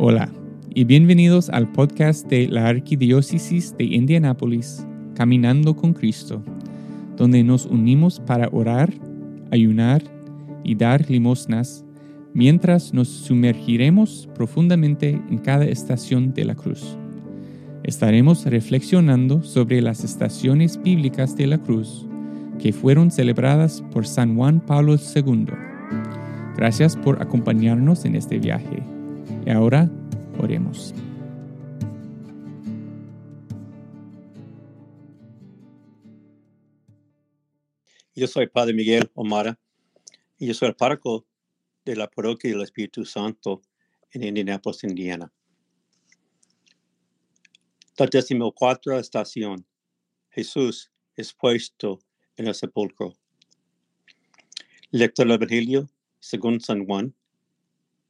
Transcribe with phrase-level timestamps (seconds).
[0.00, 0.30] Hola
[0.72, 4.86] y bienvenidos al podcast de la Arquidiócesis de Indianápolis,
[5.16, 6.40] Caminando con Cristo,
[7.16, 8.92] donde nos unimos para orar,
[9.50, 10.04] ayunar
[10.62, 11.84] y dar limosnas
[12.32, 16.96] mientras nos sumergiremos profundamente en cada estación de la cruz.
[17.82, 22.06] Estaremos reflexionando sobre las estaciones bíblicas de la cruz
[22.60, 25.46] que fueron celebradas por San Juan Pablo II.
[26.56, 28.80] Gracias por acompañarnos en este viaje.
[29.48, 29.90] Y ahora
[30.38, 30.92] oremos.
[38.14, 39.58] Yo soy Padre Miguel Omara
[40.36, 41.26] y yo soy el párroco
[41.86, 43.62] de la parroquia del Espíritu Santo
[44.10, 45.32] en Indianapolis, Indiana.
[47.96, 49.64] La decimocuarta estación.
[50.28, 52.00] Jesús es puesto
[52.36, 53.14] en el sepulcro.
[54.90, 55.88] Lector del Evangelio
[56.20, 57.14] según San Juan,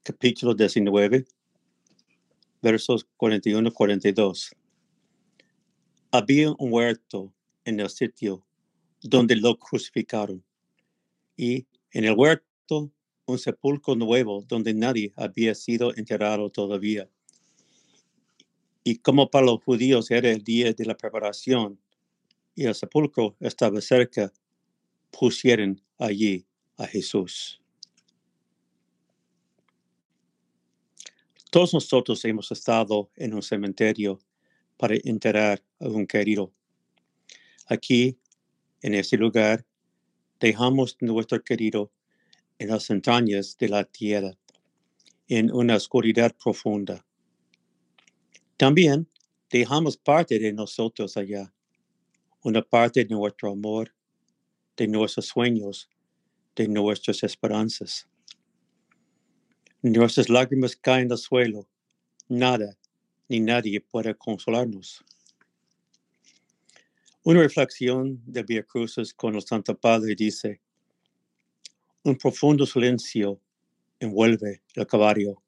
[0.08, 1.26] capítulo 19,
[2.62, 4.56] versos 41-42.
[6.10, 7.34] Había un huerto
[7.66, 8.42] en el sitio
[9.02, 10.42] donde lo crucificaron
[11.36, 12.90] y en el huerto
[13.26, 17.10] un sepulcro nuevo donde nadie había sido enterrado todavía.
[18.84, 21.78] Y como para los judíos era el día de la preparación
[22.54, 24.32] y el sepulcro estaba cerca,
[25.10, 26.46] pusieron allí
[26.78, 27.60] a Jesús.
[31.50, 34.20] Todos nosotros hemos estado en un cementerio
[34.76, 36.52] para enterrar a un querido.
[37.66, 38.18] Aquí,
[38.82, 39.64] en este lugar,
[40.40, 41.90] dejamos nuestro querido
[42.58, 44.36] en las entrañas de la tierra,
[45.26, 47.06] en una oscuridad profunda.
[48.58, 49.08] También
[49.48, 51.54] dejamos parte de nosotros allá,
[52.42, 53.94] una parte de nuestro amor,
[54.76, 55.88] de nuestros sueños,
[56.54, 58.06] de nuestras esperanzas.
[59.80, 61.68] Nuestras lágrimas caen al suelo.
[62.28, 62.76] Nada
[63.28, 65.04] ni nadie puede consolarnos.
[67.22, 70.60] Una reflexión de Via Cruces con el Santo Padre dice,
[72.02, 73.40] un profundo silencio
[74.00, 75.40] envuelve el caballo.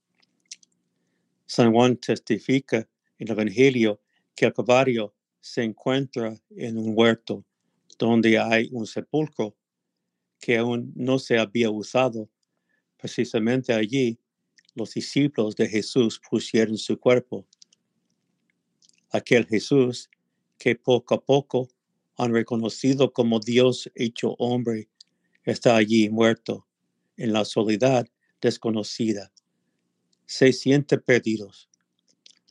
[1.46, 4.00] San Juan testifica en el Evangelio
[4.36, 7.44] que el caballo se encuentra en un huerto
[7.98, 9.56] donde hay un sepulcro
[10.38, 12.28] que aún no se había usado
[13.00, 14.18] Precisamente allí
[14.74, 17.46] los discípulos de Jesús pusieron su cuerpo.
[19.10, 20.08] Aquel Jesús
[20.58, 21.68] que poco a poco
[22.16, 24.88] han reconocido como Dios hecho hombre,
[25.44, 26.66] está allí muerto,
[27.16, 28.06] en la soledad
[28.40, 29.32] desconocida.
[30.26, 31.68] Se sienten perdidos.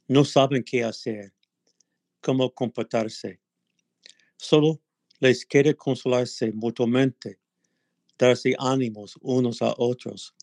[0.08, 1.34] No saben qué hacer,
[2.20, 3.40] cómo comportarse.
[4.38, 4.82] Solo
[5.20, 7.40] les quiere consolarse mutuamente,
[8.18, 10.36] darse ánimos unos a otros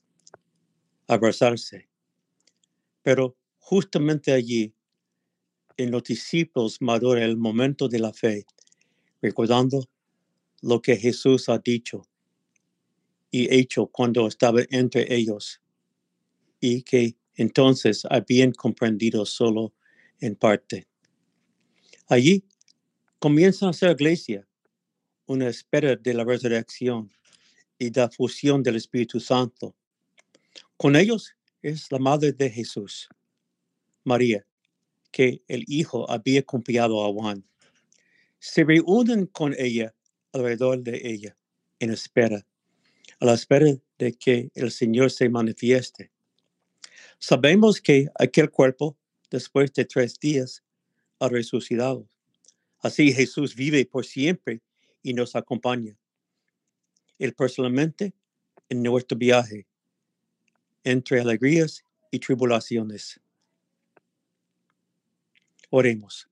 [1.07, 1.89] abrazarse.
[3.03, 4.75] Pero justamente allí,
[5.77, 8.47] en los discípulos madura el momento de la fe,
[9.21, 9.85] recordando
[10.63, 12.07] lo que Jesús ha dicho
[13.31, 15.61] y hecho cuando estaba entre ellos,
[16.61, 19.75] y que entonces habían comprendido solo
[20.21, 20.89] en parte.
[22.09, 22.45] Allí
[23.19, 24.49] comienza a ser iglesia,
[25.27, 27.11] una espera de la resurrección
[27.79, 29.75] y la fusión del Espíritu Santo
[30.77, 33.09] con ellos es la madre de Jesús,
[34.05, 34.47] María,
[35.11, 37.45] que el Hijo había confiado a Juan.
[38.39, 39.95] Se reúnen con ella
[40.33, 41.37] alrededor de ella
[41.81, 42.47] en espera,
[43.21, 43.67] a la espera
[43.99, 46.11] de que el Señor se manifieste.
[47.19, 48.97] Sabemos que aquel cuerpo,
[49.31, 50.63] después de tres días,
[51.19, 52.07] ha resucitado.
[52.81, 54.61] Así Jesús vive por siempre
[55.03, 55.97] y nos acompaña.
[57.19, 58.13] Él personalmente
[58.69, 59.67] en nuestro viaje
[60.87, 63.21] entre alegrías y tribulaciones.
[65.69, 66.29] Oremos.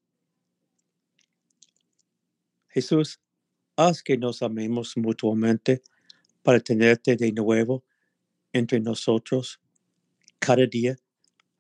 [2.69, 3.20] Jesús,
[3.75, 5.82] haz que nos amemos mutuamente
[6.44, 7.84] para tenerte de nuevo
[8.53, 9.60] entre nosotros
[10.38, 10.97] cada día,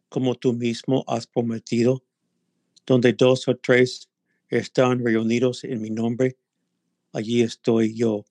[0.08, 2.04] como tú mismo has prometido,
[2.86, 4.08] donde dos o tres
[4.48, 6.36] están reunidos en mi nombre,
[7.12, 8.24] allí estoy yo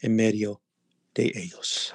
[0.00, 0.60] en medio
[1.14, 1.94] de ellos.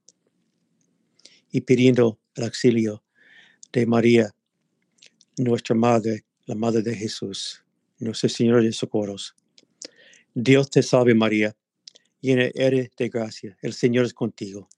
[1.51, 3.03] y pidiendo el auxilio
[3.71, 4.33] de María,
[5.37, 7.63] nuestra Madre, la Madre de Jesús,
[7.99, 9.35] nuestro Señor de socorros.
[10.33, 11.55] Dios te salve María,
[12.21, 14.69] llena eres de gracia, el Señor es contigo.